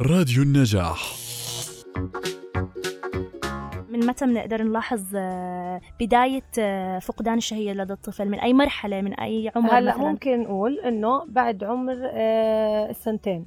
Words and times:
راديو 0.00 0.42
النجاح. 0.42 1.14
من 3.88 4.06
متى 4.06 4.26
بنقدر 4.26 4.62
نلاحظ 4.62 5.16
آه، 5.16 5.80
بداية 6.00 6.42
آه، 6.58 6.98
فقدان 6.98 7.38
الشهية 7.38 7.72
لدى 7.72 7.92
الطفل؟ 7.92 8.28
من 8.28 8.40
أي 8.40 8.52
مرحلة؟ 8.52 9.00
من 9.00 9.14
أي 9.14 9.52
عمر 9.56 9.78
هلأ 9.78 9.94
مثلا؟ 9.94 10.10
ممكن 10.10 10.42
نقول 10.42 10.80
إنه 10.80 11.24
بعد 11.24 11.64
عمر 11.64 11.96
آه، 12.12 12.90
السنتين 12.90 13.46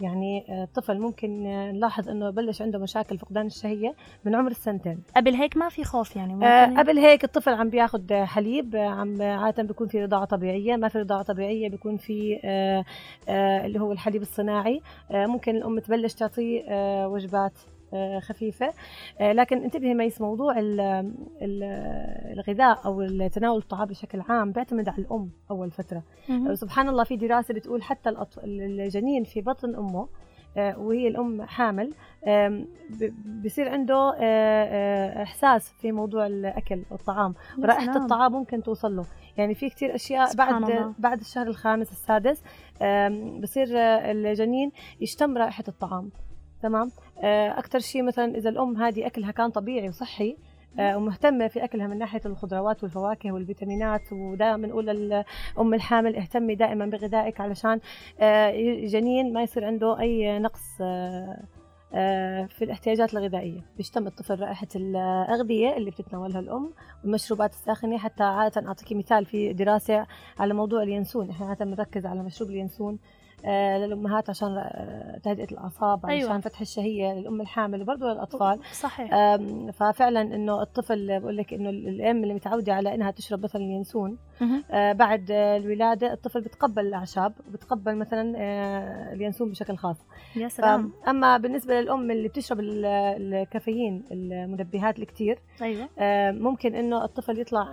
يعني 0.00 0.44
آه، 0.48 0.64
الطفل 0.64 1.00
ممكن 1.00 1.46
آه، 1.46 1.72
نلاحظ 1.72 2.08
إنه 2.08 2.30
بلش 2.30 2.62
عنده 2.62 2.78
مشاكل 2.78 3.18
فقدان 3.18 3.46
الشهية 3.46 3.94
من 4.24 4.34
عمر 4.34 4.50
السنتين. 4.50 5.02
قبل 5.16 5.34
هيك 5.34 5.56
ما 5.56 5.68
في 5.68 5.84
خوف 5.84 6.16
يعني 6.16 6.34
ممكن 6.34 6.46
آه، 6.46 6.78
قبل 6.82 6.98
هيك 6.98 7.24
الطفل 7.24 7.52
عم 7.54 7.70
بياخد 7.70 8.12
آه، 8.12 8.24
حليب 8.24 8.76
آه، 8.76 8.88
عم 8.88 9.22
عادة 9.22 9.62
بيكون 9.62 9.88
في 9.88 10.02
رضاعة 10.04 10.24
طبيعية 10.24 10.76
ما 10.76 10.88
في 10.88 10.98
رضاعة 10.98 11.22
طبيعية 11.22 11.68
بيكون 11.68 11.96
في 11.96 12.40
آه، 12.44 12.84
آه، 13.28 13.66
اللي 13.66 13.80
هو 13.80 13.92
الحليب 13.92 14.22
الصناعي. 14.22 14.80
آه، 15.10 15.26
ممكن 15.26 15.56
الأم 15.56 15.78
تبلش 15.78 16.14
تعطيه 16.14 16.62
آه، 16.68 17.08
وجبات. 17.08 17.52
آه، 17.94 18.18
خفيفة 18.18 18.72
آه، 19.20 19.32
لكن 19.32 19.62
انتبهي 19.62 19.94
ميس 19.94 20.20
موضوع 20.20 20.58
ال- 20.58 20.80
ال- 21.42 22.32
الغذاء 22.38 22.80
أو 22.86 23.26
تناول 23.28 23.58
الطعام 23.58 23.88
بشكل 23.88 24.20
عام 24.28 24.52
بيعتمد 24.52 24.88
على 24.88 24.98
الأم 24.98 25.30
أول 25.50 25.70
فترة 25.70 26.02
مهم. 26.28 26.54
سبحان 26.54 26.88
الله 26.88 27.04
في 27.04 27.16
دراسة 27.16 27.54
بتقول 27.54 27.82
حتى 27.82 28.10
الجنين 28.44 29.24
في 29.24 29.40
بطن 29.40 29.74
آه، 30.56 30.78
وهي 30.78 31.08
الأم 31.08 31.42
حامل 31.42 31.92
بصير 33.44 33.68
عنده 33.68 33.94
آه، 33.94 34.14
آه، 34.20 35.22
إحساس 35.22 35.72
في 35.80 35.92
موضوع 35.92 36.26
الأكل 36.26 36.82
والطعام 36.90 37.34
سلام. 37.92 38.02
الطعام 38.02 38.32
ممكن 38.32 38.62
توصل 38.62 38.96
له 38.96 39.04
يعني 39.36 39.54
في 39.54 39.68
كتير 39.70 39.94
أشياء 39.94 40.26
سبحان 40.26 40.60
بعد 40.62 40.70
الله. 40.70 40.94
بعد 40.98 41.20
الشهر 41.20 41.46
الخامس 41.46 41.90
السادس 41.92 42.42
بصير 43.42 43.78
آه، 43.78 44.12
الجنين 44.12 44.72
يشتم 45.00 45.38
رائحة 45.38 45.64
الطعام 45.68 46.10
تمام؟ 46.62 46.90
أكثر 47.58 47.78
شيء 47.78 48.02
مثلا 48.02 48.36
إذا 48.36 48.50
الأم 48.50 48.76
هذه 48.76 49.06
أكلها 49.06 49.30
كان 49.30 49.50
طبيعي 49.50 49.88
وصحي 49.88 50.36
آه، 50.78 50.96
ومهتمة 50.96 51.48
في 51.48 51.64
أكلها 51.64 51.86
من 51.86 51.98
ناحية 51.98 52.20
الخضروات 52.26 52.82
والفواكه 52.82 53.32
والفيتامينات 53.32 54.12
ودائما 54.12 54.66
نقول 54.66 54.86
للأم 54.86 55.74
الحامل 55.74 56.16
اهتمي 56.16 56.54
دائما 56.54 56.86
بغذائك 56.86 57.40
علشان 57.40 57.80
آه، 58.20 58.50
الجنين 58.50 59.32
ما 59.32 59.42
يصير 59.42 59.64
عنده 59.64 60.00
أي 60.00 60.38
نقص 60.38 60.80
آه، 60.80 61.42
آه، 61.94 62.46
في 62.46 62.64
الاحتياجات 62.64 63.14
الغذائية. 63.14 63.60
بيشتم 63.76 64.06
الطفل 64.06 64.40
رائحة 64.40 64.66
الأغذية 64.76 65.76
اللي 65.76 65.90
بتتناولها 65.90 66.40
الأم 66.40 66.70
والمشروبات 67.04 67.50
الساخنة. 67.50 67.98
حتى 67.98 68.22
عادة 68.24 68.68
أعطيكي 68.68 68.94
مثال 68.94 69.24
في 69.26 69.52
دراسة 69.52 70.06
على 70.38 70.54
موضوع 70.54 70.82
اليانسون. 70.82 71.30
إحنا 71.30 71.46
عادة 71.46 71.64
بنركز 71.64 72.06
على 72.06 72.22
مشروب 72.22 72.50
اليانسون 72.50 72.98
آه، 73.44 73.78
للأمهات 73.78 74.30
عشان 74.30 74.48
آه، 74.58 75.18
تهدئة 75.22 75.52
الأعصاب 75.52 76.06
أيوة. 76.06 76.30
عشان 76.30 76.40
فتح 76.40 76.60
الشهية 76.60 77.12
للأم 77.14 77.40
الحامل 77.40 77.82
وبرضه 77.82 78.06
للأطفال. 78.12 78.60
صحيح. 78.72 79.36
ففعلا 79.72 80.20
إنه 80.20 80.62
الطفل 80.62 81.20
بقول 81.20 81.36
لك 81.36 81.54
إنه 81.54 81.70
الأم 81.70 82.22
اللي 82.22 82.34
متعودة 82.34 82.74
على 82.74 82.94
إنها 82.94 83.10
تشرب 83.10 83.42
مثلا 83.44 83.62
ينسون. 83.62 84.18
آه، 84.70 84.92
بعد 84.92 85.30
الولادة 85.30 86.12
الطفل 86.12 86.40
بتقبل 86.40 86.86
الأعشاب 86.86 87.32
وبتقبل 87.48 87.96
مثلا 87.96 88.32
اليانسون 89.12 89.50
بشكل 89.50 89.76
خاص. 89.76 89.96
يا 90.36 90.48
سلام. 90.48 90.92
أما 91.08 91.36
بالنسبة 91.36 91.80
للأم 91.80 92.10
اللي 92.10 92.28
بتشرب 92.28 92.60
ال- 92.60 92.84
الكافيين 93.34 94.04
المنبهات 94.12 94.98
الكتير 94.98 95.38
أيوة. 95.62 95.88
ممكن 96.32 96.74
إنه 96.74 97.04
الطفل 97.04 97.38
يطلع 97.40 97.72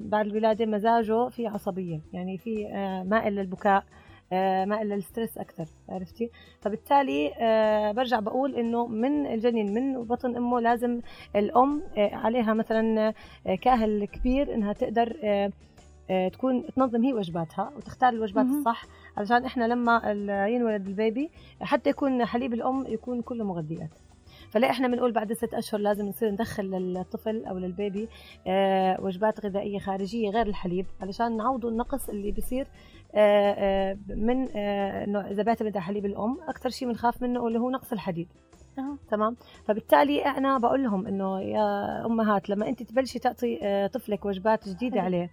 بعد 0.00 0.26
الولادة 0.26 0.66
مزاجه 0.66 1.28
في 1.28 1.46
عصبية 1.46 2.00
يعني 2.12 2.38
في 2.38 2.64
مائل 3.06 3.32
للبكاء. 3.34 3.84
آه، 4.32 4.64
مائل 4.64 4.88
للستريس 4.88 5.38
أكثر 5.38 5.64
عرفتي 5.88 6.30
فبالتالي 6.60 7.32
آه، 7.40 7.92
برجع 7.92 8.20
بقول 8.20 8.54
إنه 8.54 8.86
من 8.86 9.26
الجنين 9.26 9.74
من 9.74 10.04
بطن 10.04 10.36
أمه 10.36 10.60
لازم 10.60 11.00
الأم 11.36 11.82
آه، 11.96 12.14
عليها 12.14 12.54
مثلا 12.54 13.14
كاهل 13.62 14.04
كبير 14.04 14.54
إنها 14.54 14.72
تقدر 14.72 15.16
تكون 16.32 16.66
تنظم 16.76 17.04
هي 17.04 17.12
وجباتها 17.12 17.72
وتختار 17.76 18.12
الوجبات. 18.12 18.46
الصح 18.46 18.86
علشان 19.16 19.44
إحنا 19.44 19.64
لما 19.64 20.00
ينولد 20.48 20.86
البيبي 20.86 21.30
حتى 21.60 21.90
يكون 21.90 22.24
حليب 22.24 22.54
الأم 22.54 22.86
يكون 22.88 23.22
كله 23.22 23.44
مغذيات 23.44 23.90
فلا 24.50 24.70
إحنا 24.70 24.88
بنقول 24.88 25.12
بعد 25.12 25.32
ست 25.32 25.54
أشهر 25.54 25.80
لازم 25.80 26.06
نصير 26.06 26.30
ندخل 26.30 26.64
للطفل 26.64 27.44
أو 27.44 27.58
للبيبي 27.58 28.08
آه، 28.46 29.00
وجبات 29.00 29.46
غذائية 29.46 29.78
خارجية 29.78 30.30
غير 30.30 30.46
الحليب 30.46 30.86
علشان 31.00 31.36
نعوضوا 31.36 31.70
النقص 31.70 32.08
اللي 32.08 32.32
بيصير 32.32 32.66
آه، 33.14 33.54
آه، 33.58 33.98
من 34.08 34.48
إنه 34.56 35.20
إذا 35.20 35.42
بيعتمد 35.42 35.76
على 35.76 35.84
حليب 35.84 36.06
الأم 36.06 36.38
أكثر 36.48 36.68
شيء 36.68 36.88
بنخاف 36.88 37.22
منه 37.22 37.46
اللي 37.46 37.58
هو 37.58 37.70
نقص 37.70 37.92
الحديد. 37.92 38.28
تمام 39.10 39.36
فبالتالي 39.64 40.20
أنا 40.24 40.58
بقول 40.58 40.82
لهم 40.82 41.06
إنه 41.06 41.40
يا 41.40 42.06
أمهات 42.06 42.50
لما 42.50 42.68
أنت 42.68 42.82
تبلشي 42.82 43.18
تعطي 43.18 43.88
طفلك 43.94 44.24
وجبات 44.24 44.68
جديدة. 44.68 45.00
عليه 45.00 45.30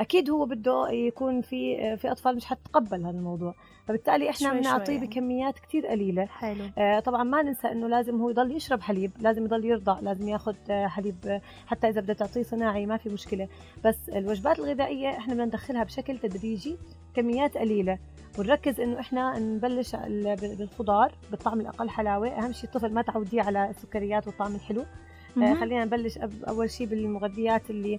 أكيد 0.00 0.30
هو 0.30 0.46
بده 0.46 0.88
يكون 0.90 1.40
في 1.40 1.96
في 1.96 2.10
أطفال 2.12 2.36
مش 2.36 2.44
حتتقبل 2.44 3.00
هذا 3.06 3.18
الموضوع 3.18 3.54
فبالتالي 3.86 4.30
إحنا 4.30 4.52
بنعطيه 4.52 4.92
يعني. 4.92 5.06
بكميات 5.06 5.58
كتير 5.58 5.86
قليلة. 5.86 6.24
حلو. 6.26 6.64
آه، 6.78 7.00
طبعا 7.00 7.22
ما 7.22 7.42
ننسى 7.42 7.68
إنه 7.68 7.88
لازم 7.88 8.20
هو 8.20 8.30
يضل 8.30 8.56
يشرب 8.56 8.80
حليب 8.80 9.10
لازم 9.20 9.44
يضل 9.44 9.64
يرضع 9.64 10.00
لازم 10.00 10.28
ياخذ 10.28 10.54
آه، 10.70 10.86
حليب 10.86 11.16
آه، 11.26 11.40
حتى 11.66 11.88
إذا 11.88 12.00
بدها 12.00 12.14
تعطيه 12.14 12.42
صناعي 12.42 12.86
ما 12.86 12.96
في 12.96 13.08
مشكلة. 13.08 13.48
بس 13.84 14.08
الوجبات 14.08 14.58
الغذائية 14.58 15.08
إحنا 15.08 15.34
بدنا 15.34 15.44
ندخلها 15.46 15.84
بشكل 15.84 16.18
تدريجي 16.18 16.76
كميات 17.14 17.56
قليلة. 17.58 17.98
ونركز 18.38 18.80
إنه 18.80 19.00
إحنا 19.00 19.38
نبلش 19.38 19.94
ال- 19.94 20.36
بالخضار 20.58 21.12
بالطعم 21.30 21.60
الأقل 21.60 21.90
حلاوة. 21.90 22.28
أهم 22.28 22.52
شيء 22.52 22.64
الطفل 22.64 22.92
ما 22.94 23.02
تعوديه 23.02 23.42
على 23.42 23.70
السكريات 23.70 24.26
والطعم 24.26 24.54
الحلو. 24.54 24.84
آه،. 25.42 25.54
خلينا 25.54 25.84
نبلش 25.84 26.18
أول 26.48 26.70
شيء 26.70 26.86
بالمغذيات 26.86 27.70
اللي 27.70 27.98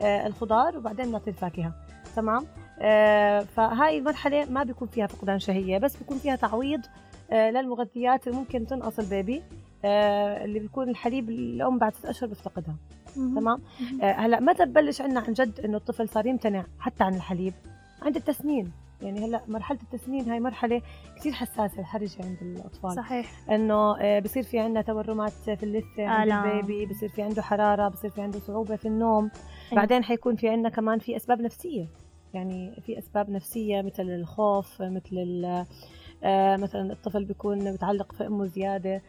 الخضار 0.00 0.78
وبعدين 0.78 1.12
نعطي 1.12 1.30
الفاكهة. 1.30 1.72
تمام؟ 2.16 2.46
آه، 2.80 3.40
فهاي 3.40 3.98
المرحله 3.98 4.44
ما 4.50 4.62
بيكون 4.62 4.88
فيها 4.88 5.06
فقدان 5.06 5.38
شهية 5.38 5.78
بس 5.78 5.96
بيكون 5.96 6.18
فيها 6.18 6.36
تعويض 6.36 6.80
آه، 7.30 7.50
للمغذيات 7.50 8.26
اللي 8.26 8.38
ممكن 8.38 8.66
تنقص 8.66 8.98
ال 8.98 9.07
baby 9.07 9.42
آه، 9.84 10.44
اللي 10.44 10.58
بيكون 10.58 10.88
الحليب 10.88 11.30
الأم 11.30 11.78
بعد 11.78 11.94
ست 11.94 12.04
أشهر 12.06 12.30
بتفقدها 12.30 12.76
مهم. 13.16 13.38
تمام. 13.40 13.60
آه، 14.02 14.12
هلأ 14.12 14.40
متى 14.40 14.64
ببلش 14.64 15.00
عندنا 15.00 15.20
عن 15.20 15.32
جد 15.32 15.60
إنه 15.60 15.76
الطفل 15.76 16.08
صار 16.08 16.26
يمتنع 16.26 16.64
حتى 16.78 17.04
عن 17.04 17.14
الحليب. 17.14 17.54
عند 18.02 18.16
التسنين 18.16 18.72
يعني 19.02 19.24
هلا 19.26 19.42
مرحلة 19.48 19.78
التسنين 19.82 20.30
هاي 20.30 20.40
مرحلة 20.40 20.82
كثير 21.16 21.32
حساسة 21.32 21.82
حرجه 21.82 22.24
عند 22.24 22.38
الأطفال. 22.42 22.92
صحيح. 22.92 23.50
إنه 23.50 24.00
آه، 24.00 24.18
بصير 24.18 24.42
في 24.42 24.58
عندنا 24.58 24.82
تورمات 24.82 25.32
في 25.32 25.62
اللثة 25.62 26.06
عند 26.06 26.26
آلام. 26.26 26.58
ال 26.60 26.65
baby 26.65 26.86
بصير 26.86 27.08
في 27.08 27.22
عنده 27.22 27.42
حرارة 27.42 27.88
بصير 27.88 28.10
في 28.10 28.20
عنده 28.22 28.38
صعوبة 28.38 28.76
في 28.76 28.88
النوم. 28.88 29.24
أيوة. 29.24 29.74
بعدين 29.74 30.04
حيكون 30.04 30.36
في 30.36 30.48
عندنا 30.48 30.68
كمان 30.68 30.98
في 30.98 31.16
أسباب 31.16 31.40
نفسية. 31.40 31.88
يعني 32.34 32.80
في 32.86 32.98
أسباب 32.98 33.30
نفسية 33.30 33.82
مثل 33.82 34.02
الخوف 34.02 34.82
مثل 34.82 35.42
آه، 36.24 36.56
مثلا 36.56 36.92
الطفل 36.92 37.24
بيكون 37.24 37.72
متعلق 37.72 38.12
في 38.12 38.26
أمه 38.26 38.46
زيادة. 38.46 39.02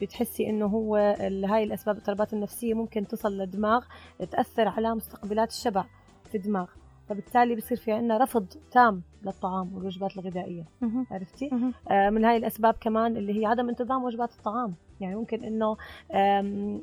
بتحسي 0.00 0.50
إنه 0.50 0.66
هو 0.66 0.96
هاي 1.26 1.64
الأسباب 1.64 1.94
الاضطرابات 1.94 2.32
النفسية 2.32 2.74
ممكن 2.74 3.06
تصل 3.06 3.32
للدماغ 3.38 3.84
تأثر 4.30 4.68
على 4.68 4.94
مستقبلات 4.94 5.50
الشبع 5.50 5.84
في 6.30 6.34
الدماغ 6.36 6.66
فبالتالي 7.12 7.54
بصير 7.54 7.78
في 7.78 7.92
عندنا 7.92 8.18
رفض 8.18 8.46
تام 8.70 9.02
للطعام 9.24 9.74
والوجبات 9.74 10.18
الغذائية. 10.18 10.64
عرفتي. 11.10 11.50
آه، 11.90 12.10
من 12.10 12.24
هاي 12.24 12.36
الأسباب 12.36 12.74
كمان 12.80 13.16
اللي 13.16 13.40
هي 13.40 13.46
عدم 13.46 13.68
انتظام 13.68 14.04
وجبات 14.04 14.32
الطعام. 14.32 14.74
يعني 15.00 15.14
ممكن 15.14 15.44
إنه 15.44 15.76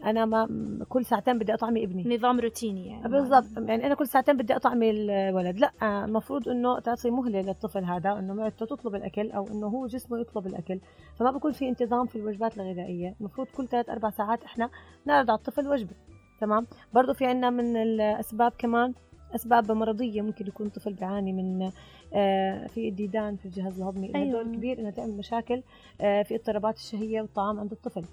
أنا 0.06 0.26
ما 0.26 0.48
كل 0.90 1.06
ساعتين 1.06 1.38
بدي 1.40 1.54
أطعمي 1.54 1.84
ابني. 1.84 2.18
نظام 2.18 2.40
روتيني 2.40 2.88
يعني. 2.88 3.10
بالضبط. 3.10 3.58
يعني 3.58 3.86
أنا 3.86 3.96
كل 3.96 4.08
ساعتين 4.08 4.38
بدي 4.38 4.56
أطعمي 4.56 4.90
الولد. 4.90 5.60
لا 5.60 5.72
آه، 5.82 6.06
المفروض 6.06 6.50
إنه 6.50 6.80
تعطي 6.80 7.10
مهلة 7.10 7.42
للطفل 7.42 7.84
هذا 7.84 8.20
إنه 8.20 8.34
معدته 8.34 8.66
تطلب 8.66 8.96
الأكل 8.96 9.32
أو 9.32 9.48
إنه 9.48 9.68
هو 9.68 9.88
جسمه 9.88 10.20
يطلب 10.20 10.48
الأكل. 10.48 10.80
فما 11.16 11.32
بكون 11.32 11.52
في 11.52 11.70
انتظام 11.70 12.06
في 12.06 12.16
الوجبات 12.16 12.58
الغذائية. 12.58 13.16
المفروض 13.20 13.48
كل 13.48 13.68
ثلاث 13.68 13.90
أربع 13.90 14.10
ساعات 14.10 14.44
إحنا 14.44 14.70
نعرض 15.06 15.30
على 15.30 15.38
الطفل 15.38 15.68
وجبة. 15.68 15.96
تمام؟ 16.42 16.68
برضو 16.94 17.14
في 17.14 17.25
عندنا 17.25 17.50
من 17.50 17.78
الأسباب 17.78 18.52
كمان 18.58 18.94
أسباب 19.36 19.72
مرضية 19.72 20.22
ممكن 20.22 20.48
يكون 20.48 20.66
الطفل 20.68 20.94
بيعاني 20.94 21.34
من 21.34 21.72
آه، 22.14 22.68
في 22.68 22.90
الديدان 22.90 23.36
في 23.36 23.46
الجهاز 23.46 23.81
الهضمي 23.81 24.16
أيوة. 24.16 24.31
دور 24.44 24.56
كبير 24.56 24.80
انها 24.80 24.92
تعمل 24.92 25.18
مشاكل 25.18 25.64
آه، 26.02 26.24
في 26.24 26.36
اضطرابات 26.36 26.78
الشهية 26.78 27.22
والطعام 27.22 27.60
عند 27.60 27.72
الطفل. 27.72 28.06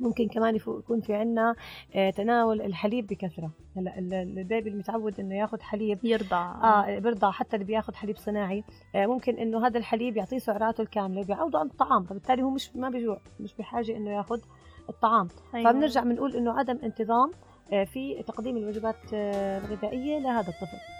ممكن 0.00 0.28
كمان 0.28 0.56
يكون 0.56 1.00
في 1.00 1.14
عندنا 1.14 1.54
تناول 2.16 2.60
الحليب 2.62 3.06
بكثرة. 3.06 3.50
هلا 3.76 3.98
ال- 3.98 4.14
البيبي 4.38 4.70
المتعود 4.70 5.20
إنه 5.20 5.34
ياخذ 5.34 5.60
حليب. 5.60 5.98
يرضع 6.04 6.54
آه 6.64 6.98
برضع 6.98 7.30
حتى 7.30 7.56
اللي 7.56 7.66
بياخذ 7.66 7.94
حليب 7.94 8.16
صناعي. 8.16 8.64
آه 8.94 9.06
ممكن 9.06 9.36
إنه 9.36 9.66
هذا 9.66 9.78
الحليب 9.78 10.16
يعطيه 10.16 10.38
سعراته 10.38 10.82
الكاملة 10.82 11.20
وبيعوضه 11.20 11.58
عن 11.58 11.66
الطعام. 11.66 12.04
فبالتالي 12.04 12.42
هو 12.42 12.50
مش 12.50 12.76
ما 12.76 12.88
بيجوع 12.90 13.20
مش 13.40 13.54
بحاجة 13.54 13.96
إنه 13.96 14.10
ياخذ 14.10 14.40
الطعام. 14.88 15.28
أيوة. 15.54 15.72
فبنرجع 15.72 16.02
بنقول 16.04 16.36
إنه 16.36 16.58
عدم 16.58 16.78
انتظام 16.82 17.30
آه 17.30 17.47
في 17.70 18.22
تقديم 18.26 18.56
الوجبات 18.56 18.96
الغذائية 19.12 20.18
لهذا 20.18 20.48
الطفل. 20.48 20.97